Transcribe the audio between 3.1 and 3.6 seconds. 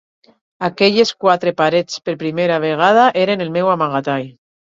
eren el